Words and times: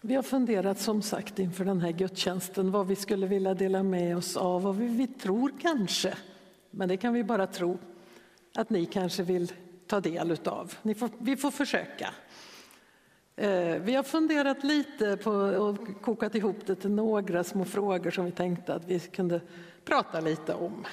Vi 0.00 0.14
har 0.14 0.22
funderat 0.22 0.78
som 0.78 1.02
sagt 1.02 1.38
inför 1.38 1.64
den 1.64 1.80
här 1.80 1.92
gudstjänsten 1.92 2.70
vad 2.70 2.86
vi 2.86 2.96
skulle 2.96 3.26
vilja 3.26 3.54
dela 3.54 3.82
med 3.82 4.16
oss 4.16 4.36
av 4.36 4.66
och 4.66 4.80
vi, 4.80 4.86
vi 4.86 5.06
tror 5.06 5.52
kanske, 5.60 6.14
men 6.70 6.88
det 6.88 6.96
kan 6.96 7.12
vi 7.12 7.24
bara 7.24 7.46
tro, 7.46 7.78
att 8.54 8.70
ni 8.70 8.86
kanske 8.86 9.22
vill 9.22 9.52
ta 9.86 10.00
del 10.00 10.30
utav. 10.30 10.74
Ni 10.82 10.94
får, 10.94 11.10
vi 11.18 11.36
får 11.36 11.50
försöka. 11.50 12.14
Eh, 13.36 13.82
vi 13.82 13.94
har 13.94 14.02
funderat 14.02 14.64
lite 14.64 15.16
på 15.16 15.30
och 15.30 16.02
kokat 16.02 16.34
ihop 16.34 16.66
det 16.66 16.74
till 16.74 16.90
några 16.90 17.44
små 17.44 17.64
frågor 17.64 18.10
som 18.10 18.24
vi 18.24 18.32
tänkte 18.32 18.74
att 18.74 18.84
vi 18.84 19.00
kunde 19.00 19.40
prata 19.84 20.20
lite 20.20 20.54
om. 20.54 20.86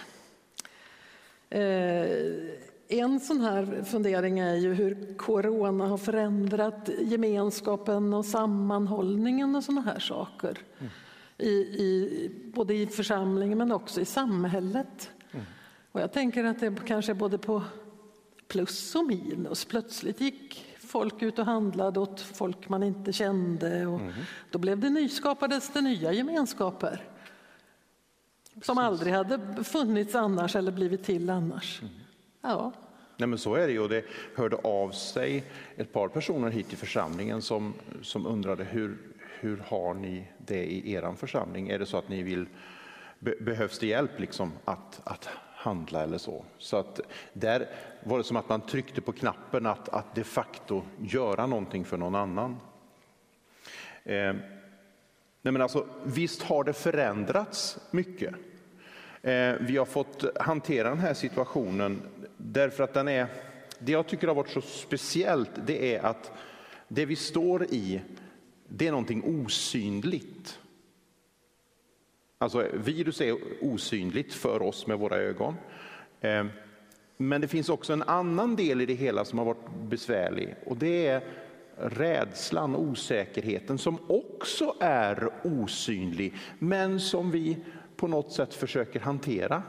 Eh, 1.49 2.07
en 2.87 3.19
sån 3.19 3.41
här 3.41 3.83
fundering 3.83 4.39
är 4.39 4.55
ju 4.55 4.73
hur 4.73 5.17
corona 5.17 5.87
har 5.87 5.97
förändrat 5.97 6.89
gemenskapen 6.99 8.13
och 8.13 8.25
sammanhållningen 8.25 9.55
och 9.55 9.63
såna 9.63 9.81
här 9.81 9.99
saker. 9.99 10.57
Mm. 10.79 10.91
I, 11.37 11.49
i, 11.59 12.31
både 12.53 12.73
i 12.73 12.87
församlingen 12.87 13.57
men 13.57 13.71
också 13.71 14.01
i 14.01 14.05
samhället. 14.05 15.09
Mm. 15.31 15.45
Och 15.91 16.01
jag 16.01 16.13
tänker 16.13 16.43
att 16.43 16.59
det 16.59 16.75
kanske 16.87 17.11
är 17.11 17.13
både 17.13 17.37
på 17.37 17.63
plus 18.47 18.95
och 18.95 19.05
minus. 19.05 19.65
Plötsligt 19.65 20.21
gick 20.21 20.65
folk 20.79 21.21
ut 21.21 21.39
och 21.39 21.45
handlade 21.45 21.99
åt 21.99 22.21
folk 22.21 22.69
man 22.69 22.83
inte 22.83 23.13
kände 23.13 23.85
och 23.85 23.99
mm. 23.99 24.13
då 24.51 24.59
blev 24.59 24.79
det 24.79 24.89
nyskapades 24.89 25.69
det 25.69 25.81
nya 25.81 26.11
gemenskaper. 26.11 27.03
Precis. 28.53 28.65
Som 28.65 28.77
aldrig 28.77 29.13
hade 29.13 29.63
funnits 29.63 30.15
annars 30.15 30.55
eller 30.55 30.71
blivit 30.71 31.03
till 31.03 31.29
annars. 31.29 31.81
Mm. 31.81 31.93
Ja. 32.41 32.71
Nej, 33.17 33.27
men 33.27 33.39
så 33.39 33.55
är 33.55 33.67
det 33.67 33.73
ju. 33.73 33.87
Det 33.87 34.05
hörde 34.35 34.55
av 34.55 34.91
sig 34.91 35.43
ett 35.77 35.93
par 35.93 36.07
personer 36.07 36.49
hit 36.49 36.69
till 36.69 36.77
församlingen 36.77 37.41
som, 37.41 37.73
som 38.01 38.25
undrade 38.25 38.63
hur, 38.63 38.97
hur 39.39 39.57
har 39.57 39.93
ni 39.93 40.27
det 40.37 40.65
i 40.65 40.93
er 40.93 41.13
församling? 41.17 41.69
Är 41.69 41.79
det 41.79 41.85
så 41.85 41.97
att 41.97 42.09
ni 42.09 42.23
vill, 42.23 42.45
behövs 43.19 43.79
det 43.79 43.87
hjälp 43.87 44.19
liksom 44.19 44.51
att, 44.65 45.01
att 45.03 45.29
handla 45.55 46.03
eller 46.03 46.17
så? 46.17 46.45
Så 46.57 46.77
att 46.77 46.99
där 47.33 47.69
var 48.03 48.17
det 48.17 48.23
som 48.23 48.37
att 48.37 48.49
man 48.49 48.61
tryckte 48.61 49.01
på 49.01 49.11
knappen 49.11 49.65
att, 49.65 49.89
att 49.89 50.15
de 50.15 50.23
facto 50.23 50.83
göra 50.99 51.45
någonting 51.45 51.85
för 51.85 51.97
någon 51.97 52.15
annan. 52.15 52.57
Eh, 54.03 54.33
nej 55.41 55.51
men 55.51 55.61
alltså, 55.61 55.87
visst 56.03 56.41
har 56.43 56.63
det 56.63 56.73
förändrats 56.73 57.77
mycket. 57.91 58.35
Eh, 59.25 59.55
vi 59.59 59.77
har 59.77 59.85
fått 59.85 60.25
hantera 60.39 60.89
den 60.89 60.99
här 60.99 61.13
situationen 61.13 62.01
därför 62.37 62.83
att 62.83 62.93
den 62.93 63.07
är, 63.07 63.27
det 63.79 63.91
jag 63.91 64.07
tycker 64.07 64.27
har 64.27 64.35
varit 64.35 64.49
så 64.49 64.61
speciellt 64.61 65.49
det 65.65 65.95
är 65.95 66.05
att 66.05 66.31
det 66.87 67.05
vi 67.05 67.15
står 67.15 67.63
i, 67.63 68.01
det 68.67 68.87
är 68.87 68.91
någonting 68.91 69.43
osynligt. 69.43 70.59
Alltså 72.37 72.67
virus 72.73 73.21
är 73.21 73.37
osynligt 73.61 74.33
för 74.33 74.61
oss 74.61 74.87
med 74.87 74.99
våra 74.99 75.15
ögon. 75.15 75.55
Eh, 76.21 76.45
men 77.17 77.41
det 77.41 77.47
finns 77.47 77.69
också 77.69 77.93
en 77.93 78.03
annan 78.03 78.55
del 78.55 78.81
i 78.81 78.85
det 78.85 78.93
hela 78.93 79.25
som 79.25 79.39
har 79.39 79.45
varit 79.45 79.69
besvärlig 79.89 80.55
och 80.65 80.77
det 80.77 81.07
är 81.07 81.23
rädslan, 81.77 82.75
osäkerheten 82.75 83.77
som 83.77 83.97
också 84.07 84.75
är 84.79 85.29
osynlig 85.43 86.33
men 86.59 86.99
som 86.99 87.31
vi 87.31 87.57
på 87.95 88.07
något 88.07 88.31
sätt 88.31 88.53
försöker 88.53 88.99
hantera. 88.99 89.63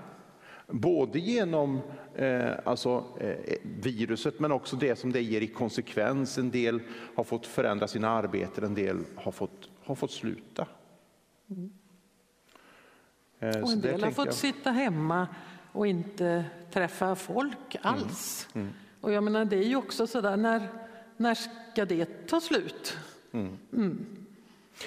Både 0.67 1.19
genom 1.19 1.81
eh, 2.15 2.53
alltså, 2.65 3.05
eh, 3.21 3.57
viruset 3.63 4.41
men 4.41 4.53
också 4.53 4.77
det 4.77 4.97
som 4.97 5.13
det 5.13 5.23
ger 5.23 5.41
i 5.41 5.47
konsekvens. 5.47 6.39
En 6.39 6.51
del 6.51 6.81
har 7.15 7.25
fått 7.25 7.47
förändra 7.47 7.89
sina 7.89 8.11
arbeten, 8.11 8.65
en 8.65 8.75
del 8.75 9.05
har 9.15 9.33
fått, 9.33 9.69
har 9.85 9.95
fått 9.95 10.11
sluta. 10.11 10.67
Mm. 11.51 11.73
Eh, 13.39 13.63
och 13.63 13.73
en 13.73 13.81
del 13.81 14.05
har 14.05 14.11
fått 14.11 14.27
jag... 14.27 14.35
sitta 14.35 14.71
hemma 14.71 15.29
och 15.73 15.87
inte 15.87 16.45
träffa 16.73 17.15
folk 17.15 17.75
mm. 17.75 17.95
alls. 17.95 18.49
Mm. 18.55 18.67
Mm. 18.67 18.77
Och 19.01 19.13
jag 19.13 19.25
menar, 19.25 19.45
det 19.45 19.57
är 19.57 19.69
ju 19.69 19.77
också 19.77 20.07
sådär, 20.07 20.37
när, 20.37 20.69
när 21.17 21.35
ska 21.35 21.85
det 21.85 22.27
ta 22.29 22.41
slut? 22.41 22.97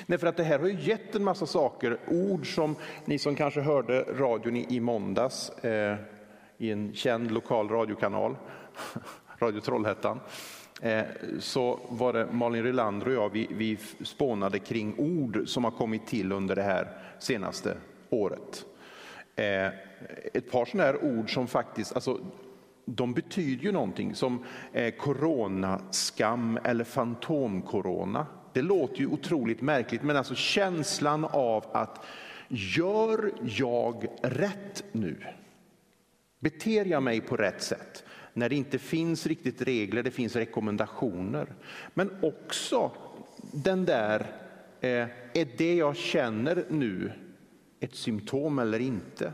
Nej, 0.06 0.20
för 0.20 0.28
att 0.28 0.38
det 0.38 0.44
här 0.44 0.60
har 0.60 0.68
ju 0.68 0.80
gett 0.80 1.16
en 1.16 1.24
massa 1.24 1.46
saker, 1.46 1.98
ord 2.08 2.56
som 2.56 2.76
ni 3.06 3.20
som 3.20 3.36
kanske 3.36 3.62
hörde 3.62 4.02
radion 4.02 4.56
i, 4.56 4.66
i 4.70 4.80
måndags 4.80 5.50
eh, 5.50 5.98
i 6.58 6.72
en 6.72 6.94
känd 6.94 7.32
lokal 7.32 7.70
radiokanal, 7.70 8.36
Radio 9.40 9.62
Trollhättan, 9.62 10.20
eh, 10.82 11.04
så 11.40 11.80
var 11.90 12.14
det 12.14 12.28
Malin 12.32 12.64
Rylander 12.64 13.08
och 13.08 13.14
jag, 13.14 13.30
vi, 13.30 13.48
vi 13.52 13.78
spånade 14.02 14.60
kring 14.60 14.96
ord 14.98 15.44
som 15.46 15.64
har 15.64 15.72
kommit 15.72 16.08
till 16.08 16.32
under 16.32 16.56
det 16.56 16.64
här 16.64 16.88
senaste 17.20 17.78
året. 18.10 18.66
Eh, 19.36 19.68
ett 20.34 20.52
par 20.52 20.66
sådana 20.66 20.84
här 20.84 21.04
ord 21.04 21.34
som 21.34 21.48
faktiskt, 21.48 21.96
alltså, 21.96 22.20
de 22.86 23.14
betyder 23.14 23.64
ju 23.64 23.72
någonting 23.72 24.16
som 24.16 24.44
eh, 24.74 24.94
coronaskam 24.94 26.60
eller 26.64 26.84
fantomcorona. 26.84 28.26
Det 28.54 28.62
låter 28.62 29.00
ju 29.00 29.08
otroligt 29.08 29.62
märkligt, 29.62 30.04
men 30.04 30.16
alltså 30.16 30.36
känslan 30.36 31.26
av 31.26 31.66
att 31.72 32.06
gör 32.48 33.32
jag 33.44 34.08
rätt 34.22 34.84
nu? 34.92 35.26
Beter 36.40 36.86
jag 36.86 37.04
mig 37.04 37.22
på 37.22 37.38
rätt 37.38 37.62
sätt? 37.62 38.04
När 38.34 38.50
det 38.50 38.56
inte 38.56 38.80
finns 38.80 39.28
riktigt 39.28 39.62
regler, 39.62 40.04
det 40.04 40.12
finns 40.12 40.36
rekommendationer. 40.36 41.48
Men 41.94 42.18
också 42.22 42.92
den 43.52 43.86
där, 43.86 44.20
eh, 44.81 45.08
är 45.34 45.58
det 45.58 45.76
jag 45.76 45.96
känner 45.96 46.66
nu 46.70 47.12
ett 47.80 47.96
symptom 47.96 48.60
eller 48.60 48.80
inte? 48.80 49.34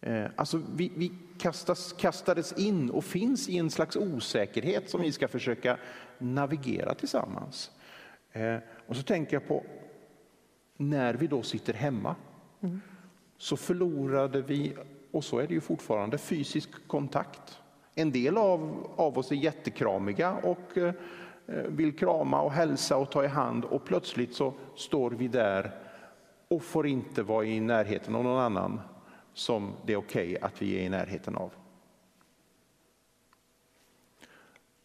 Eh, 0.00 0.24
alltså 0.36 0.62
vi, 0.76 0.92
vi 0.96 1.12
kastas, 1.38 1.92
kastades 1.92 2.52
in 2.52 2.90
och 2.90 3.04
finns 3.04 3.48
i 3.48 3.58
en 3.58 3.70
slags 3.70 3.96
osäkerhet 3.96 4.90
som 4.90 5.00
vi 5.00 5.12
ska 5.12 5.28
försöka 5.28 5.78
navigera 6.18 6.94
tillsammans. 6.94 7.70
Eh, 8.32 8.56
och 8.86 8.96
så 8.96 9.02
tänker 9.02 9.36
jag 9.36 9.48
på 9.48 9.64
när 10.76 11.14
vi 11.14 11.26
då 11.26 11.42
sitter 11.42 11.72
hemma 11.72 12.16
mm. 12.60 12.80
så 13.36 13.56
förlorade 13.56 14.42
vi, 14.42 14.74
och 15.10 15.24
så 15.24 15.38
är 15.38 15.46
det 15.46 15.54
ju 15.54 15.60
fortfarande, 15.60 16.18
fysisk 16.18 16.70
kontakt. 16.86 17.58
En 17.94 18.12
del 18.12 18.36
av, 18.36 18.90
av 18.96 19.18
oss 19.18 19.30
är 19.30 19.36
jättekramiga 19.36 20.32
och 20.32 20.78
eh, 20.78 20.94
vill 21.46 21.96
krama 21.96 22.42
och 22.42 22.52
hälsa 22.52 22.96
och 22.96 23.10
ta 23.10 23.24
i 23.24 23.28
hand 23.28 23.64
och 23.64 23.84
plötsligt 23.84 24.34
så 24.34 24.54
står 24.76 25.10
vi 25.10 25.28
där 25.28 25.78
och 26.48 26.62
får 26.62 26.86
inte 26.86 27.22
vara 27.22 27.44
i 27.44 27.60
närheten 27.60 28.14
av 28.14 28.24
någon 28.24 28.40
annan 28.40 28.80
som 29.34 29.72
det 29.86 29.92
är 29.92 29.96
okej 29.96 30.36
okay 30.36 30.48
att 30.48 30.62
vi 30.62 30.78
är 30.78 30.82
i 30.82 30.88
närheten 30.88 31.36
av. 31.36 31.52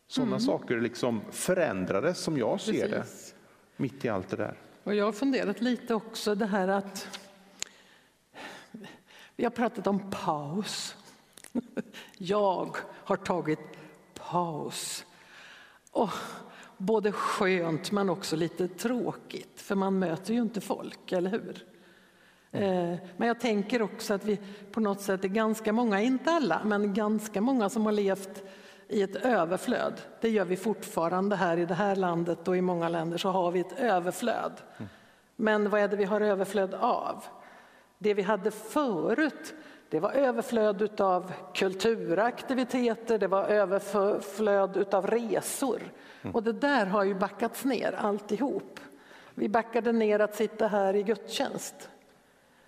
Sådana 0.08 0.32
mm. 0.32 0.40
saker 0.40 0.80
liksom 0.80 1.22
förändrades 1.32 2.18
som 2.18 2.38
jag 2.38 2.62
ser 2.62 2.90
Precis. 2.90 3.32
det, 3.32 3.37
mitt 3.78 4.06
i 4.06 4.10
allt 4.10 4.30
det 4.30 4.36
där. 4.36 4.58
Och 4.84 4.96
jag 4.96 5.06
har 5.06 5.12
funderat 5.12 5.62
lite 5.62 5.94
också 5.94 6.36
det 6.36 6.46
här 6.46 6.68
att 6.68 7.20
vi 9.36 9.44
har 9.44 9.52
pratat 9.52 9.88
om 9.88 10.12
paus. 10.12 10.96
Jag 12.18 12.78
har 13.04 13.16
tagit 13.16 13.60
paus. 14.14 15.06
Och 15.92 16.10
både 16.78 17.12
skönt 17.12 17.92
men 17.92 18.10
också 18.10 18.36
lite 18.36 18.68
tråkigt, 18.68 19.62
för 19.62 19.76
man 19.76 20.00
möter 20.00 20.34
ju 20.34 20.42
inte 20.42 20.62
folk, 20.62 21.12
eller 21.12 21.30
hur? 21.30 21.66
Eh, 22.52 22.96
men 23.18 23.28
jag 23.28 23.40
tänker 23.40 23.82
också 23.82 24.14
att 24.14 24.26
vi 24.26 24.40
på 24.72 24.80
något 24.80 25.02
sätt 25.02 25.24
är 25.24 25.28
ganska 25.28 25.74
många, 25.74 26.02
inte 26.02 26.32
alla, 26.32 26.62
men 26.64 26.94
ganska 26.94 27.42
många 27.42 27.70
som 27.70 27.86
har 27.86 27.92
levt 27.92 28.44
i 28.90 29.02
ett 29.02 29.16
överflöd. 29.16 30.02
Det 30.22 30.30
gör 30.30 30.46
vi 30.46 30.56
fortfarande 30.56 31.36
här 31.36 31.58
i 31.58 31.66
det 31.66 31.74
här 31.74 31.96
landet 31.96 32.48
och 32.48 32.58
i 32.58 32.62
många 32.62 32.90
länder 32.90 33.18
så 33.18 33.30
har 33.30 33.52
vi 33.52 33.60
ett 33.60 33.80
överflöd. 33.80 34.62
Men 35.36 35.70
vad 35.70 35.82
är 35.82 35.88
det 35.88 35.96
vi 35.96 36.06
har 36.06 36.22
överflöd 36.22 36.74
av? 36.74 37.24
Det 37.98 38.14
vi 38.14 38.22
hade 38.22 38.52
förut, 38.52 39.54
det 39.90 40.00
var 40.00 40.12
överflöd 40.12 41.02
av 41.02 41.32
kulturaktiviteter, 41.54 43.18
det 43.18 43.28
var 43.28 43.44
överflöd 43.44 44.94
av 44.94 45.08
resor. 45.08 45.82
Och 46.34 46.44
det 46.44 46.54
där 46.54 46.86
har 46.86 47.04
ju 47.04 47.16
backats 47.16 47.66
ner 47.66 47.92
alltihop. 47.92 48.80
Vi 49.36 49.50
backade 49.50 49.92
ner 49.92 50.20
att 50.20 50.36
sitta 50.36 50.68
här 50.68 50.96
i 50.96 51.04
gudstjänst. 51.04 51.90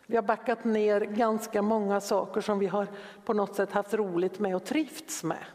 Vi 0.06 0.16
har 0.16 0.24
backat 0.24 0.64
ner 0.64 1.02
ganska 1.02 1.62
många 1.62 2.02
saker 2.02 2.42
som 2.42 2.60
vi 2.60 2.68
har 2.68 2.88
på 3.26 3.34
något 3.34 3.56
sätt 3.56 3.72
haft 3.72 3.94
roligt 3.94 4.40
med 4.40 4.56
och 4.56 4.64
trivts 4.64 5.24
med. 5.24 5.46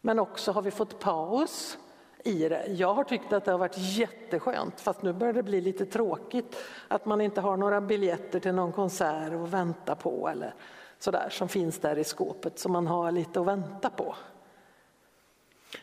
Men 0.00 0.18
också 0.18 0.52
har 0.52 0.62
vi 0.62 0.70
fått 0.70 1.00
paus 1.00 1.78
i 2.24 2.48
det. 2.48 2.66
Jag 2.66 2.94
har 2.94 3.04
tyckt 3.04 3.32
att 3.32 3.44
det 3.44 3.50
har 3.50 3.58
varit 3.58 3.78
jätteskönt, 3.78 4.80
fast 4.80 5.02
nu 5.02 5.12
börjar 5.12 5.32
det 5.32 5.42
bli 5.42 5.60
lite 5.60 5.86
tråkigt 5.86 6.56
att 6.88 7.04
man 7.04 7.20
inte 7.20 7.40
har 7.40 7.56
några 7.56 7.80
biljetter 7.80 8.40
till 8.40 8.54
någon 8.54 8.72
konsert 8.72 9.32
att 9.32 9.48
vänta 9.48 9.94
på 9.94 10.28
eller 10.28 10.54
sådär 10.98 11.28
som 11.30 11.48
finns 11.48 11.78
där 11.78 11.98
i 11.98 12.04
skåpet 12.04 12.58
som 12.58 12.72
man 12.72 12.86
har 12.86 13.12
lite 13.12 13.40
att 13.40 13.46
vänta 13.46 13.90
på. 13.90 14.16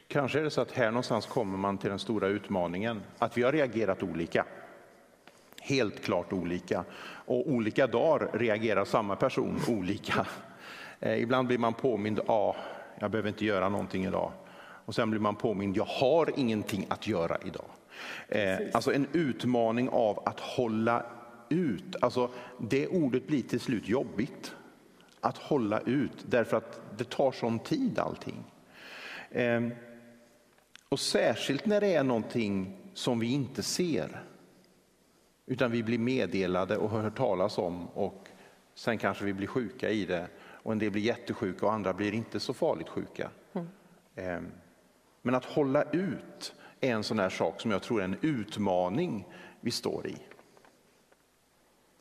Kanske 0.07 0.39
är 0.39 0.43
det 0.43 0.49
så 0.49 0.61
att 0.61 0.71
här 0.71 0.91
någonstans 0.91 1.25
kommer 1.25 1.57
man 1.57 1.77
till 1.77 1.89
den 1.89 1.99
stora 1.99 2.27
utmaningen, 2.27 3.01
att 3.17 3.37
vi 3.37 3.43
har 3.43 3.51
reagerat 3.51 4.03
olika. 4.03 4.45
Helt 5.61 6.03
klart 6.03 6.33
olika. 6.33 6.83
Och 7.25 7.47
olika 7.47 7.87
dagar 7.87 8.29
reagerar 8.33 8.85
samma 8.85 9.15
person 9.15 9.59
olika. 9.67 10.27
Eh, 10.99 11.21
ibland 11.21 11.47
blir 11.47 11.57
man 11.57 11.73
påmind, 11.73 12.19
ja, 12.27 12.33
ah, 12.33 12.55
jag 12.99 13.11
behöver 13.11 13.29
inte 13.29 13.45
göra 13.45 13.69
någonting 13.69 14.05
idag. 14.05 14.31
Och 14.59 14.95
sen 14.95 15.09
blir 15.09 15.19
man 15.19 15.35
påmind, 15.35 15.77
jag 15.77 15.85
har 15.85 16.39
ingenting 16.39 16.85
att 16.89 17.07
göra 17.07 17.37
idag. 17.45 17.65
Eh, 18.27 18.57
alltså 18.73 18.93
en 18.93 19.07
utmaning 19.13 19.89
av 19.89 20.23
att 20.25 20.39
hålla 20.39 21.05
ut. 21.49 21.95
Alltså 22.01 22.29
det 22.57 22.87
ordet 22.87 23.27
blir 23.27 23.41
till 23.41 23.59
slut 23.59 23.87
jobbigt. 23.87 24.55
Att 25.19 25.37
hålla 25.37 25.79
ut, 25.79 26.25
därför 26.25 26.57
att 26.57 26.81
det 26.97 27.09
tar 27.09 27.31
sån 27.31 27.59
tid 27.59 27.99
allting. 27.99 28.43
Eh, 29.31 29.67
och 30.89 30.99
särskilt 30.99 31.65
när 31.65 31.81
det 31.81 31.93
är 31.93 32.03
någonting 32.03 32.77
som 32.93 33.19
vi 33.19 33.33
inte 33.33 33.63
ser. 33.63 34.23
Utan 35.45 35.71
vi 35.71 35.83
blir 35.83 35.99
meddelade 35.99 36.77
och 36.77 36.89
hör 36.89 37.09
talas 37.09 37.57
om 37.57 37.87
och 37.87 38.27
sen 38.75 38.97
kanske 38.97 39.25
vi 39.25 39.33
blir 39.33 39.47
sjuka 39.47 39.89
i 39.89 40.05
det. 40.05 40.27
Och 40.67 40.73
en 40.73 40.79
del 40.79 40.91
blir 40.91 41.01
jättesjuka 41.01 41.65
och 41.65 41.73
andra 41.73 41.93
blir 41.93 42.13
inte 42.13 42.39
så 42.39 42.53
farligt 42.53 42.89
sjuka. 42.89 43.29
Mm. 44.15 44.51
Men 45.21 45.35
att 45.35 45.45
hålla 45.45 45.83
ut 45.83 46.55
är 46.79 46.93
en 46.93 47.03
sån 47.03 47.19
här 47.19 47.29
sak 47.29 47.61
som 47.61 47.71
jag 47.71 47.83
tror 47.83 47.99
är 47.99 48.03
en 48.03 48.17
utmaning 48.21 49.27
vi 49.61 49.71
står 49.71 50.07
i. 50.07 50.17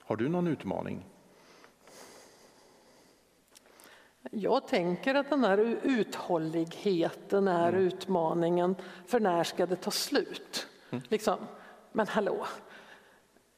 Har 0.01 0.17
du 0.17 0.29
någon 0.29 0.47
utmaning? 0.47 1.07
Jag 4.31 4.69
tänker 4.69 5.15
att 5.15 5.31
den 5.31 5.45
här 5.45 5.59
uthålligheten 5.83 7.49
är 7.49 7.69
mm. 7.69 7.81
utmaningen, 7.81 8.77
för 9.07 9.21
när 9.21 9.45
ska 9.45 9.67
det 9.67 9.77
ta 9.77 9.91
slut? 9.91 10.69
Mm. 10.91 11.05
Liksom. 11.09 11.39
Men 11.93 12.07
hallå, 12.07 12.47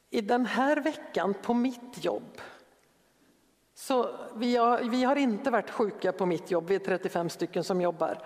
i 0.09 0.21
den 0.21 0.45
här 0.45 0.81
veckan 0.81 1.33
på 1.41 1.53
mitt 1.53 2.05
jobb 2.05 2.41
så 3.79 4.09
vi 4.35 4.55
har, 4.55 4.79
vi 4.79 5.03
har 5.03 5.15
inte 5.15 5.51
varit 5.51 5.69
sjuka 5.69 6.11
på 6.11 6.25
mitt 6.25 6.51
jobb, 6.51 6.67
vi 6.67 6.75
är 6.75 6.79
35 6.79 7.29
stycken 7.29 7.63
som 7.63 7.81
jobbar. 7.81 8.21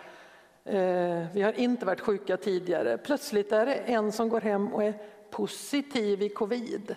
Eh, 0.65 1.25
vi 1.33 1.41
har 1.41 1.59
inte 1.59 1.85
varit 1.85 1.99
sjuka 1.99 2.37
tidigare. 2.37 2.97
Plötsligt 2.97 3.51
är 3.51 3.65
det 3.65 3.75
en 3.75 4.11
som 4.11 4.29
går 4.29 4.41
hem 4.41 4.73
och 4.73 4.83
är 4.83 4.93
positiv 5.29 6.21
i 6.21 6.29
covid. 6.29 6.95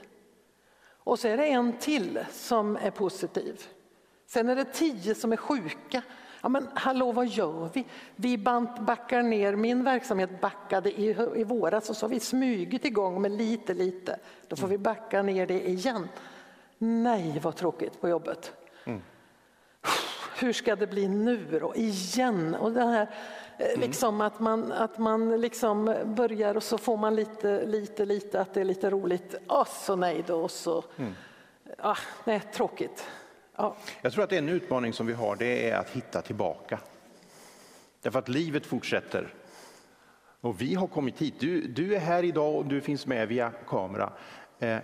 Och 0.88 1.18
så 1.18 1.28
är 1.28 1.36
det 1.36 1.46
en 1.46 1.72
till 1.72 2.18
som 2.32 2.76
är 2.76 2.90
positiv. 2.90 3.62
Sen 4.26 4.48
är 4.48 4.56
det 4.56 4.64
tio 4.64 5.14
som 5.14 5.32
är 5.32 5.36
sjuka. 5.36 6.02
Ja, 6.42 6.48
men 6.48 6.68
hallå, 6.74 7.12
vad 7.12 7.26
gör 7.26 7.70
vi? 7.74 7.86
Vi 8.16 8.38
backar 8.38 9.22
ner, 9.22 9.56
min 9.56 9.84
verksamhet 9.84 10.40
backade 10.40 11.00
i, 11.00 11.16
i 11.36 11.44
våras 11.44 11.90
och 11.90 11.96
så 11.96 12.06
har 12.06 12.10
vi 12.10 12.20
smugit 12.20 12.84
igång 12.84 13.22
med 13.22 13.32
lite, 13.32 13.74
lite. 13.74 14.18
Då 14.48 14.56
får 14.56 14.68
vi 14.68 14.78
backa 14.78 15.22
ner 15.22 15.46
det 15.46 15.68
igen. 15.68 16.08
Nej, 16.78 17.40
vad 17.42 17.56
tråkigt 17.56 18.00
på 18.00 18.08
jobbet. 18.08 18.52
Mm. 18.84 19.02
Hur 20.38 20.52
ska 20.52 20.76
det 20.76 20.86
bli 20.86 21.08
nu 21.08 21.58
då? 21.60 21.72
Igen? 21.76 22.54
Och 22.54 22.72
det 22.72 22.84
här, 22.84 23.10
eh, 23.58 23.66
mm. 23.66 23.80
liksom 23.80 24.20
att 24.20 24.40
man, 24.40 24.72
att 24.72 24.98
man 24.98 25.40
liksom 25.40 25.96
börjar 26.04 26.54
och 26.54 26.62
så 26.62 26.78
får 26.78 26.96
man 26.96 27.14
lite, 27.14 27.66
lite, 27.66 28.04
lite 28.04 28.40
att 28.40 28.54
det 28.54 28.60
är 28.60 28.64
lite 28.64 28.90
roligt. 28.90 29.34
Och 29.46 29.68
så 29.68 29.96
nej 29.96 30.24
då, 30.26 30.34
och 30.34 30.50
så. 30.50 30.84
Mm. 30.96 31.14
Ah, 31.78 31.96
nej, 32.24 32.40
tråkigt. 32.52 33.06
Ja. 33.56 33.76
Jag 34.02 34.12
tror 34.12 34.24
att 34.24 34.32
en 34.32 34.48
utmaning 34.48 34.92
som 34.92 35.06
vi 35.06 35.12
har 35.12 35.36
det 35.36 35.70
är 35.70 35.76
att 35.76 35.90
hitta 35.90 36.22
tillbaka. 36.22 36.78
Därför 38.02 38.18
att 38.18 38.28
livet 38.28 38.66
fortsätter. 38.66 39.34
Och 40.40 40.60
vi 40.60 40.74
har 40.74 40.86
kommit 40.86 41.18
hit. 41.18 41.34
Du, 41.40 41.66
du 41.66 41.94
är 41.94 42.00
här 42.00 42.22
idag 42.22 42.54
och 42.54 42.66
du 42.66 42.80
finns 42.80 43.06
med 43.06 43.28
via 43.28 43.50
kamera. 43.66 44.12
Eh, 44.58 44.78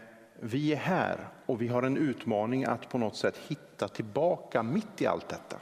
vi 0.44 0.72
är 0.72 0.76
här 0.76 1.28
och 1.46 1.62
vi 1.62 1.68
har 1.68 1.82
en 1.82 1.96
utmaning 1.96 2.64
att 2.64 2.88
på 2.88 2.98
något 2.98 3.16
sätt 3.16 3.36
hitta 3.36 3.88
tillbaka 3.88 4.62
mitt 4.62 5.02
i 5.02 5.06
allt 5.06 5.28
detta. 5.28 5.56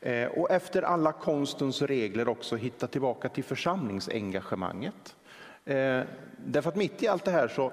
Eh, 0.00 0.28
och 0.28 0.50
efter 0.50 0.82
alla 0.82 1.12
konstens 1.12 1.82
regler 1.82 2.28
också 2.28 2.56
hitta 2.56 2.86
tillbaka 2.86 3.28
till 3.28 3.44
församlingsengagemanget. 3.44 5.16
Eh, 5.64 6.00
därför 6.36 6.68
att 6.68 6.76
mitt 6.76 7.02
i 7.02 7.08
allt 7.08 7.24
det 7.24 7.30
här 7.30 7.48
så, 7.48 7.72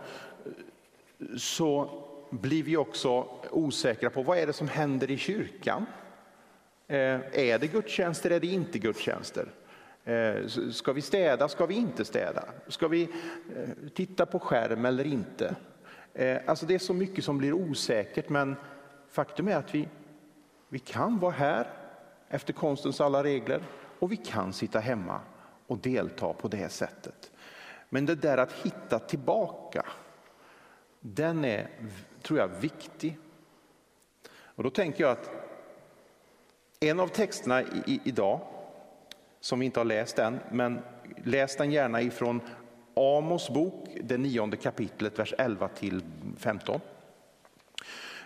så 1.37 1.89
blir 2.29 2.63
vi 2.63 2.77
också 2.77 3.27
osäkra 3.51 4.09
på 4.09 4.23
vad 4.23 4.37
är 4.37 4.47
det 4.47 4.53
som 4.53 4.67
händer 4.67 5.11
i 5.11 5.17
kyrkan. 5.17 5.85
Eh, 6.87 7.19
är 7.31 7.59
det 7.59 7.67
gudstjänster, 7.67 8.31
är 8.31 8.39
det 8.39 8.47
inte 8.47 8.79
gudstjänster? 8.79 9.47
Ska 10.71 10.93
vi 10.93 11.01
städa, 11.01 11.47
ska 11.47 11.65
vi 11.65 11.75
inte 11.75 12.05
städa? 12.05 12.43
Ska 12.67 12.87
vi 12.87 13.09
titta 13.93 14.25
på 14.25 14.39
skärm 14.39 14.85
eller 14.85 15.07
inte? 15.07 15.55
Eh, 16.17 16.41
alltså 16.45 16.65
det 16.65 16.75
är 16.75 16.79
så 16.79 16.93
mycket 16.93 17.23
som 17.23 17.37
blir 17.37 17.53
osäkert 17.53 18.29
men 18.29 18.55
faktum 19.09 19.47
är 19.47 19.55
att 19.55 19.75
vi, 19.75 19.87
vi 20.69 20.79
kan 20.79 21.19
vara 21.19 21.31
här 21.31 21.67
efter 22.29 22.53
konstens 22.53 23.01
alla 23.01 23.23
regler 23.23 23.63
och 23.99 24.11
vi 24.11 24.17
kan 24.17 24.53
sitta 24.53 24.79
hemma 24.79 25.21
och 25.67 25.77
delta 25.77 26.33
på 26.33 26.47
det 26.47 26.69
sättet. 26.69 27.31
Men 27.89 28.05
det 28.05 28.15
där 28.15 28.37
att 28.37 28.51
hitta 28.51 28.99
tillbaka, 28.99 29.85
den 30.99 31.45
är 31.45 31.69
tror 32.21 32.39
jag 32.39 32.47
viktig. 32.47 33.17
Och 34.29 34.63
då 34.63 34.69
tänker 34.69 35.03
jag 35.03 35.11
att 35.11 35.31
en 36.79 36.99
av 36.99 37.07
texterna 37.07 37.61
i, 37.61 37.83
i, 37.85 38.01
idag, 38.03 38.39
som 39.39 39.59
vi 39.59 39.65
inte 39.65 39.79
har 39.79 39.85
läst 39.85 40.19
än, 40.19 40.39
men 40.51 40.81
läs 41.23 41.55
den 41.55 41.71
gärna 41.71 42.01
ifrån 42.01 42.41
Amos 42.97 43.49
bok, 43.49 43.87
det 44.03 44.17
nionde 44.17 44.57
kapitlet, 44.57 45.19
vers 45.19 45.33
11 45.37 45.67
till 45.67 46.01
15. 46.37 46.81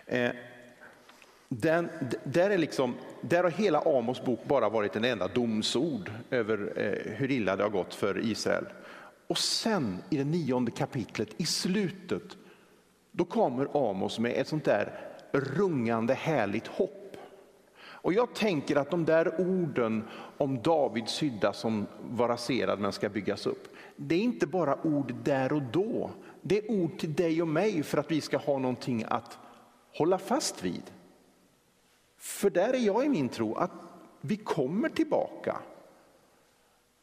Eh, 0.06 0.30
den, 1.48 1.88
där, 2.24 2.50
är 2.50 2.58
liksom, 2.58 2.94
där 3.20 3.42
har 3.42 3.50
hela 3.50 3.80
Amos 3.80 4.24
bok 4.24 4.40
bara 4.44 4.68
varit 4.68 4.96
en 4.96 5.04
enda 5.04 5.28
domsord 5.28 6.10
över 6.30 6.72
eh, 6.76 7.12
hur 7.12 7.30
illa 7.30 7.56
det 7.56 7.62
har 7.62 7.70
gått 7.70 7.94
för 7.94 8.18
Israel. 8.30 8.64
Och 9.26 9.38
sen 9.38 9.98
i 10.10 10.16
det 10.16 10.24
nionde 10.24 10.70
kapitlet, 10.70 11.28
i 11.36 11.46
slutet, 11.46 12.36
då 13.10 13.24
kommer 13.24 13.90
Amos 13.90 14.18
med 14.18 14.32
ett 14.32 14.48
sånt 14.48 14.64
där 14.64 14.92
rungande 15.32 16.14
härligt 16.14 16.66
hopp. 16.66 17.01
Och 18.02 18.12
jag 18.12 18.34
tänker 18.34 18.76
att 18.76 18.90
de 18.90 19.04
där 19.04 19.40
orden 19.40 20.04
om 20.38 20.62
Davids 20.62 21.22
hydda 21.22 21.52
som 21.52 21.86
var 22.10 22.28
raserad 22.28 22.78
men 22.78 22.92
ska 22.92 23.08
byggas 23.08 23.46
upp, 23.46 23.68
det 23.96 24.14
är 24.14 24.20
inte 24.20 24.46
bara 24.46 24.86
ord 24.86 25.14
där 25.24 25.52
och 25.52 25.62
då. 25.62 26.10
Det 26.42 26.58
är 26.58 26.70
ord 26.70 26.98
till 26.98 27.14
dig 27.14 27.42
och 27.42 27.48
mig 27.48 27.82
för 27.82 27.98
att 27.98 28.10
vi 28.10 28.20
ska 28.20 28.36
ha 28.36 28.58
någonting 28.58 29.04
att 29.08 29.38
hålla 29.94 30.18
fast 30.18 30.64
vid. 30.64 30.82
För 32.18 32.50
där 32.50 32.74
är 32.74 32.78
jag 32.78 33.04
i 33.04 33.08
min 33.08 33.28
tro 33.28 33.54
att 33.54 33.72
vi 34.20 34.36
kommer 34.36 34.88
tillbaka. 34.88 35.56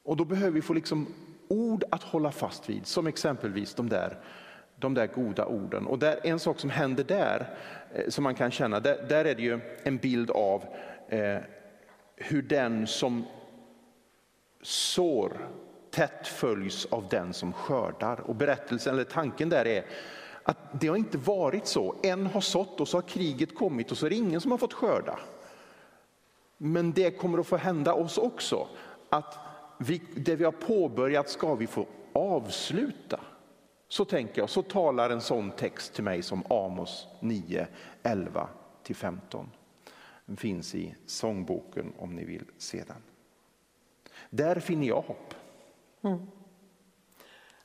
Och 0.04 0.18
då 0.18 0.26
behöver 0.26 0.52
vi 0.52 0.62
få 0.62 0.74
liksom 0.74 1.08
ord 1.48 1.84
att 1.92 2.04
hålla 2.04 2.32
fast 2.32 2.70
vid, 2.70 2.86
som 2.86 3.08
exempelvis 3.08 3.74
de 3.74 3.90
där 3.90 4.18
de 4.80 4.94
där 4.94 5.08
goda 5.08 5.46
orden. 5.46 5.86
Och 5.86 6.00
där, 6.00 6.20
en 6.24 6.40
sak 6.40 6.60
som 6.60 6.70
händer 6.70 7.04
där, 7.04 7.48
eh, 7.94 8.10
som 8.10 8.24
man 8.24 8.36
kan 8.36 8.52
känna, 8.52 8.80
där, 8.80 9.06
där 9.10 9.26
är 9.26 9.36
det 9.36 9.42
ju 9.42 9.60
en 9.84 9.98
bild 9.98 10.32
av 10.32 10.64
eh, 11.10 11.38
hur 12.16 12.42
den 12.42 12.88
som 12.88 13.26
sår 14.62 15.50
tätt 15.92 16.28
följs 16.28 16.86
av 16.86 17.08
den 17.10 17.34
som 17.34 17.54
skördar. 17.54 18.20
Och 18.20 18.36
berättelsen, 18.36 18.94
eller 18.94 19.04
tanken 19.04 19.50
där 19.50 19.68
är 19.68 19.86
att 20.44 20.58
det 20.82 20.88
har 20.88 20.96
inte 20.96 21.18
varit 21.18 21.68
så. 21.68 21.96
En 22.04 22.26
har 22.26 22.42
sått 22.42 22.80
och 22.80 22.88
så 22.88 22.98
har 22.98 23.02
kriget 23.02 23.56
kommit 23.56 23.92
och 23.92 23.98
så 23.98 24.06
är 24.06 24.10
det 24.10 24.16
ingen 24.16 24.42
som 24.42 24.52
har 24.52 24.58
fått 24.58 24.74
skörda. 24.74 25.20
Men 26.58 26.92
det 26.92 27.12
kommer 27.12 27.38
att 27.38 27.48
få 27.48 27.58
hända 27.58 27.94
oss 27.94 28.18
också. 28.18 28.68
Att 29.10 29.38
vi, 29.78 30.02
det 30.16 30.36
vi 30.36 30.44
har 30.44 30.52
påbörjat 30.52 31.30
ska 31.30 31.56
vi 31.56 31.68
få 31.68 31.86
avsluta. 32.14 33.20
Så 33.88 34.06
tänker 34.06 34.42
jag, 34.42 34.50
så 34.50 34.62
talar 34.62 35.10
en 35.10 35.22
sån 35.22 35.52
text 35.52 35.94
till 35.94 36.04
mig 36.04 36.22
som 36.22 36.44
Amos 36.50 37.08
9, 37.20 37.68
11-15 38.04 39.46
finns 40.38 40.76
i 40.76 40.96
sångboken 41.06 41.94
om 41.98 42.16
ni 42.16 42.26
vill 42.26 42.46
se 42.58 42.84
den. 42.88 43.04
Där 44.30 44.60
finner 44.60 44.88
jag 44.88 45.02
hopp. 45.02 45.34
Mm. 46.02 46.28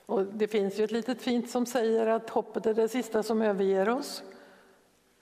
Och 0.07 0.25
det 0.25 0.49
finns 0.49 0.79
ju 0.79 0.85
ett 0.85 0.91
litet 0.91 1.23
fint 1.23 1.51
som 1.51 1.67
säger 1.67 2.07
att 2.07 2.31
hoppet 2.31 2.67
är 2.67 2.75
det 2.75 2.89
sista 2.89 3.23
som 3.23 3.43
överger 3.43 3.89
oss. 3.89 4.23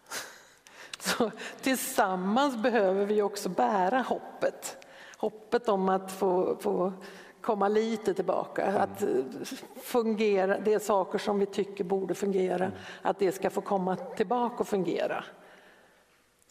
Så 0.98 1.30
tillsammans 1.60 2.56
behöver 2.56 3.06
vi 3.06 3.22
också 3.22 3.48
bära 3.48 4.00
hoppet. 4.00 4.86
Hoppet 5.16 5.68
om 5.68 5.88
att 5.88 6.12
få, 6.12 6.56
få 6.60 6.92
komma 7.40 7.68
lite 7.68 8.14
tillbaka. 8.14 8.62
Mm. 8.62 8.80
Att 8.82 9.04
fungera, 9.82 10.58
det 10.58 10.74
är 10.74 10.78
saker 10.78 11.18
som 11.18 11.38
vi 11.38 11.46
tycker 11.46 11.84
borde 11.84 12.14
fungera, 12.14 12.64
mm. 12.64 12.78
att 13.02 13.18
det 13.18 13.32
ska 13.32 13.50
få 13.50 13.60
komma 13.60 13.96
tillbaka 13.96 14.56
och 14.58 14.68
fungera. 14.68 15.24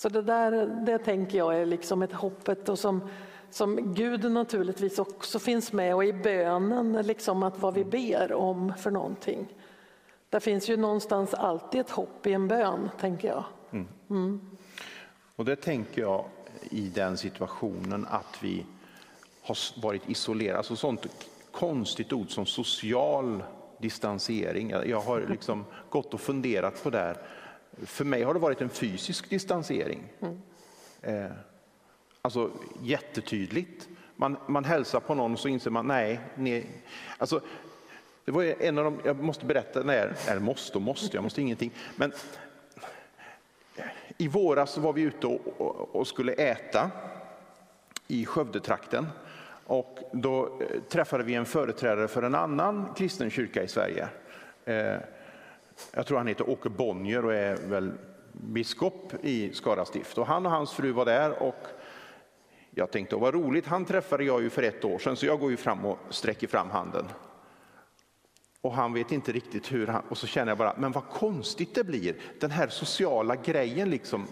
Så 0.01 0.10
det 0.10 0.22
där 0.22 0.65
det 0.65 0.98
tänker 0.98 1.38
jag 1.38 1.55
är 1.55 1.65
liksom 1.65 2.01
ett 2.01 2.12
hoppet 2.12 2.70
och 2.70 2.79
som, 2.79 3.10
som 3.50 3.93
Gud 3.93 4.31
naturligtvis 4.31 5.00
också 5.00 5.39
finns 5.39 5.74
med 5.74 5.96
och 5.96 6.05
i 6.05 6.13
bönen, 6.13 6.93
liksom 6.93 7.43
att 7.43 7.60
vad 7.60 7.74
vi 7.74 7.84
ber 7.84 8.34
om 8.34 8.74
för 8.77 8.91
någonting. 8.91 9.48
Där 10.29 10.39
finns 10.39 10.70
ju 10.70 10.77
någonstans 10.77 11.34
alltid 11.34 11.81
ett 11.81 11.89
hopp 11.89 12.27
i 12.27 12.34
en 12.34 12.48
bön, 12.48 12.89
tänker 13.00 13.27
jag. 13.27 13.43
Mm. 13.72 13.88
Mm. 14.10 14.41
Och 15.36 15.46
det 15.46 15.55
tänker 15.55 16.01
jag 16.01 16.25
i 16.62 16.81
den 16.81 17.17
situationen 17.17 18.05
att 18.10 18.38
vi 18.43 18.65
har 19.41 19.81
varit 19.81 20.10
isolerade, 20.10 20.58
alltså 20.58 20.75
sånt 20.75 21.08
konstigt 21.51 22.13
ord 22.13 22.31
som 22.31 22.46
social 22.46 23.43
distansering. 23.77 24.70
Jag 24.70 25.01
har 25.01 25.25
liksom 25.29 25.65
gått 25.89 26.13
och 26.13 26.22
funderat 26.22 26.84
på 26.84 26.89
det. 26.89 26.98
Här. 26.98 27.17
För 27.85 28.05
mig 28.05 28.23
har 28.23 28.33
det 28.33 28.39
varit 28.39 28.61
en 28.61 28.69
fysisk 28.69 29.29
distansering. 29.29 30.03
Mm. 30.19 30.41
Eh, 31.01 31.31
alltså 32.21 32.51
jättetydligt. 32.81 33.89
Man, 34.15 34.38
man 34.47 34.65
hälsar 34.65 35.00
på 35.00 35.15
någon 35.15 35.33
och 35.33 35.39
så 35.39 35.47
inser 35.47 35.71
man, 35.71 35.88
nej, 35.88 36.19
nej. 36.35 36.69
Alltså, 37.17 37.41
det 38.25 38.31
var 38.31 38.43
en 38.43 38.77
av 38.77 38.83
de, 38.83 39.00
jag 39.03 39.23
måste 39.23 39.45
berätta, 39.45 39.83
nej, 39.83 40.09
eller 40.27 40.41
måste 40.41 40.77
och 40.77 40.81
måste, 40.81 41.17
jag 41.17 41.23
måste 41.23 41.41
ingenting. 41.41 41.71
Men 41.95 42.13
i 44.17 44.27
våras 44.27 44.77
var 44.77 44.93
vi 44.93 45.01
ute 45.01 45.27
och, 45.27 45.41
och, 45.57 45.95
och 45.95 46.07
skulle 46.07 46.33
äta 46.33 46.91
i 48.07 48.25
Skövdetrakten. 48.25 49.07
Och 49.65 50.00
då 50.11 50.45
eh, 50.45 50.81
träffade 50.89 51.23
vi 51.23 51.33
en 51.33 51.45
företrädare 51.45 52.07
för 52.07 52.23
en 52.23 52.35
annan 52.35 52.93
kristen 52.97 53.29
kyrka 53.29 53.63
i 53.63 53.67
Sverige. 53.67 54.07
Eh, 54.65 54.97
jag 55.91 56.07
tror 56.07 56.17
han 56.17 56.27
heter 56.27 56.50
Åke 56.50 56.69
Bonnier 56.69 57.25
och 57.25 57.33
är 57.33 57.55
väl 57.55 57.91
biskop 58.31 59.13
i 59.21 59.53
Skara 59.53 59.85
stift. 59.85 60.17
Och 60.17 60.27
han 60.27 60.45
och 60.45 60.51
hans 60.51 60.71
fru 60.71 60.91
var 60.91 61.05
där 61.05 61.43
och 61.43 61.67
jag 62.71 62.91
tänkte, 62.91 63.15
vad 63.15 63.33
roligt, 63.33 63.65
han 63.65 63.85
träffade 63.85 64.23
jag 64.23 64.41
ju 64.41 64.50
för 64.50 64.63
ett 64.63 64.85
år 64.85 65.00
sedan 65.00 65.15
så 65.15 65.25
jag 65.25 65.39
går 65.39 65.51
ju 65.51 65.57
fram 65.57 65.85
och 65.85 65.97
sträcker 66.09 66.47
fram 66.47 66.69
handen. 66.69 67.05
Och 68.61 68.73
han 68.73 68.93
vet 68.93 69.11
inte 69.11 69.31
riktigt 69.31 69.71
hur 69.71 69.88
han, 69.88 70.03
och 70.09 70.17
så 70.17 70.27
känner 70.27 70.51
jag 70.51 70.57
bara, 70.57 70.73
men 70.77 70.91
vad 70.91 71.07
konstigt 71.09 71.75
det 71.75 71.83
blir, 71.83 72.15
den 72.39 72.51
här 72.51 72.67
sociala 72.67 73.35
grejen 73.35 73.89
liksom, 73.89 74.27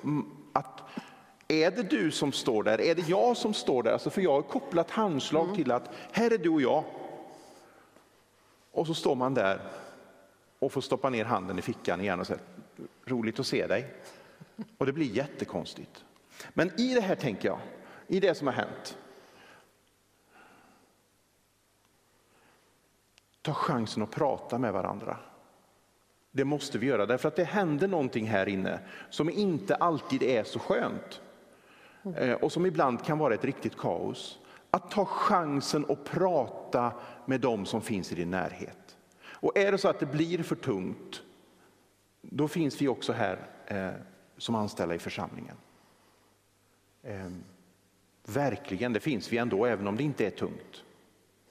att 0.53 0.82
är 1.48 1.72
det 1.72 1.84
du 1.84 2.12
som 2.12 2.32
står 2.32 2.63
där? 2.63 2.82
Är 2.82 2.96
det 2.96 3.10
jag 3.10 3.38
som 3.38 3.53
står 3.53 3.84
där? 3.84 3.91
Alltså 3.91 4.10
för 4.10 4.22
jag 4.22 4.32
har 4.32 4.41
kopplat 4.41 4.91
handslag 4.91 5.44
mm. 5.44 5.56
till 5.56 5.72
att 5.72 5.89
här 6.12 6.34
är 6.34 6.38
du 6.38 6.50
och 6.50 6.62
jag. 6.62 6.84
Och 8.72 8.88
så 8.88 8.94
står 8.94 9.15
man 9.15 9.34
där 9.34 9.60
och 10.60 10.72
får 10.72 10.82
stoppa 10.82 11.10
ner 11.10 11.25
handen 11.25 11.60
i 11.60 11.62
fickan 11.62 12.01
igen 12.01 12.20
och 12.20 12.28
säga 12.28 12.39
roligt 13.06 13.39
att 13.39 13.48
se 13.48 13.68
dig. 13.68 13.94
Och 14.78 14.86
det 14.86 14.94
blir 14.94 15.06
jättekonstigt. 15.06 16.06
Men 16.54 16.80
i 16.80 16.94
det 16.94 17.01
här 17.01 17.16
tänker 17.16 17.48
jag, 17.48 17.60
i 18.08 18.20
det 18.20 18.36
som 18.36 18.48
har 18.48 18.54
hänt. 18.54 18.98
Ta 23.42 23.54
chansen 23.54 24.04
att 24.04 24.12
prata 24.12 24.58
med 24.58 24.74
varandra. 24.74 25.18
Det 26.32 26.46
måste 26.46 26.78
vi 26.78 26.88
göra 26.88 27.06
därför 27.06 27.28
att 27.28 27.36
det 27.36 27.44
händer 27.44 27.88
någonting 27.88 28.28
här 28.28 28.50
inne 28.50 28.80
som 29.10 29.30
inte 29.30 29.75
alltid 29.75 30.24
är 30.24 30.44
så 30.44 30.60
skönt. 30.60 31.22
Eh, 32.16 32.34
och 32.34 32.51
som 32.51 32.66
ibland 32.66 33.06
kan 33.06 33.18
vara 33.18 33.34
ett 33.34 33.46
riktigt 33.46 33.78
kaos. 33.78 34.39
Att 34.72 34.92
ta 34.92 35.06
chansen 35.06 35.86
att 35.89 36.04
prata 36.04 36.94
med 37.25 37.42
dem 37.42 37.66
som 37.66 37.82
finns 37.82 38.12
i 38.12 38.16
din 38.16 38.32
närhet. 38.32 38.88
Och 39.41 39.58
är 39.58 39.72
det 39.72 39.77
så 39.77 39.88
att 39.88 40.00
det 40.00 40.05
blir 40.05 40.43
för 40.43 40.55
tungt, 40.55 41.22
då 42.22 42.48
finns 42.48 42.81
vi 42.81 42.88
också 42.88 43.13
här 43.13 43.48
eh, 43.67 43.91
som 44.38 44.55
anställda 44.55 44.96
i 44.96 45.00
församlingen. 45.00 45.55
Eh, 47.03 47.29
verkligen, 48.25 48.93
det 48.93 49.00
finns 49.00 49.31
vi 49.31 49.38
ändå, 49.38 49.65
även 49.65 49.88
om 49.88 49.98
det 49.98 50.03
inte 50.03 50.25
är 50.25 50.31
tungt. 50.31 50.84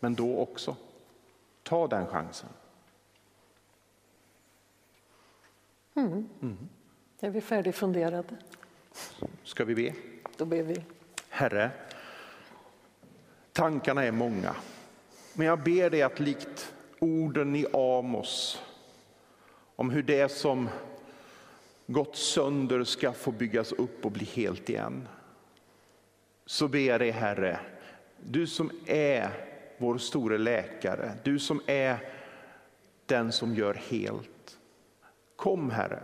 Men 0.00 0.14
då 0.14 0.38
också. 0.38 0.76
Ta 1.62 1.86
den 1.88 2.06
chansen. 2.06 2.48
Mm. 5.94 6.28
Mm. 6.42 6.68
Är 7.20 7.30
vi 7.30 7.40
färdigfunderade? 7.40 8.36
Ska 9.44 9.64
vi 9.64 9.74
be? 9.74 9.94
Då 10.36 10.44
ber 10.44 10.62
vi. 10.62 10.84
Herre, 11.28 11.70
tankarna 13.52 14.04
är 14.04 14.12
många. 14.12 14.56
Men 15.34 15.46
jag 15.46 15.62
ber 15.62 15.90
dig 15.90 16.02
att 16.02 16.20
likt 16.20 16.67
orden 17.00 17.56
i 17.56 17.66
Amos 17.72 18.62
om 19.76 19.90
hur 19.90 20.02
det 20.02 20.28
som 20.28 20.68
gått 21.86 22.16
sönder 22.16 22.84
ska 22.84 23.12
få 23.12 23.30
byggas 23.30 23.72
upp 23.72 24.04
och 24.04 24.12
bli 24.12 24.24
helt 24.24 24.68
igen. 24.68 25.08
Så 26.46 26.68
ber 26.68 26.78
jag 26.78 27.00
dig 27.00 27.10
Herre, 27.10 27.60
du 28.20 28.46
som 28.46 28.70
är 28.86 29.30
vår 29.78 29.98
store 29.98 30.38
läkare, 30.38 31.12
du 31.22 31.38
som 31.38 31.62
är 31.66 31.98
den 33.06 33.32
som 33.32 33.54
gör 33.54 33.74
helt. 33.74 34.58
Kom 35.36 35.70
Herre, 35.70 36.02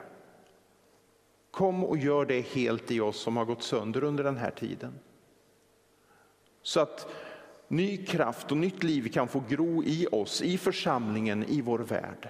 Kom 1.55 1.85
och 1.85 1.97
gör 1.97 2.25
det 2.25 2.41
helt 2.41 2.91
i 2.91 3.01
oss 3.01 3.21
som 3.21 3.37
har 3.37 3.45
gått 3.45 3.63
sönder 3.63 4.05
under 4.05 4.25
den 4.25 4.37
här 4.37 4.51
tiden. 4.51 4.99
Så 6.63 6.81
att 6.81 7.09
ny 7.69 8.05
kraft 8.05 8.51
och 8.51 8.57
nytt 8.57 8.83
liv 8.83 9.09
kan 9.13 9.29
få 9.29 9.43
gro 9.49 9.85
i 9.85 10.07
oss, 10.13 10.43
i 10.43 10.59
församlingen, 10.59 11.45
i 11.45 11.61
vår 11.61 11.79
värld. 11.79 12.29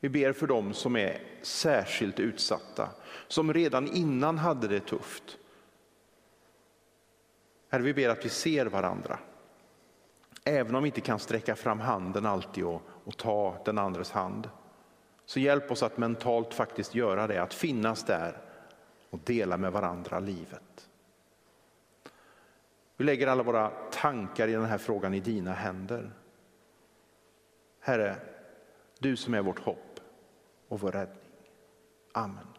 Vi 0.00 0.08
ber 0.08 0.32
för 0.32 0.46
dem 0.46 0.74
som 0.74 0.96
är 0.96 1.20
särskilt 1.42 2.20
utsatta, 2.20 2.88
som 3.28 3.54
redan 3.54 3.88
innan 3.88 4.38
hade 4.38 4.68
det 4.68 4.80
tufft. 4.80 5.38
Herre, 7.68 7.82
vi 7.82 7.94
ber 7.94 8.08
att 8.08 8.24
vi 8.24 8.28
ser 8.28 8.66
varandra. 8.66 9.18
Även 10.44 10.74
om 10.74 10.82
vi 10.82 10.88
inte 10.88 11.00
kan 11.00 11.18
sträcka 11.18 11.56
fram 11.56 11.80
handen 11.80 12.26
alltid 12.26 12.64
och, 12.64 12.82
och 13.04 13.16
ta 13.16 13.62
den 13.64 13.78
andres 13.78 14.10
hand. 14.10 14.50
Så 15.26 15.40
hjälp 15.40 15.70
oss 15.70 15.82
att 15.82 15.98
mentalt 15.98 16.54
faktiskt 16.54 16.94
göra 16.94 17.26
det, 17.26 17.42
att 17.42 17.54
finnas 17.54 18.04
där 18.04 18.38
och 19.10 19.18
dela 19.24 19.56
med 19.56 19.72
varandra 19.72 20.18
livet. 20.18 20.88
Vi 22.96 23.04
lägger 23.04 23.26
alla 23.26 23.42
våra 23.42 23.70
tankar 23.90 24.48
i 24.48 24.52
den 24.52 24.64
här 24.64 24.78
frågan 24.78 25.14
i 25.14 25.20
dina 25.20 25.52
händer. 25.52 26.10
Herre, 27.80 28.16
du 28.98 29.16
som 29.16 29.34
är 29.34 29.42
vårt 29.42 29.58
hopp 29.58 30.00
och 30.68 30.80
vår 30.80 30.92
räddning. 30.92 31.18
Amen. 32.12 32.55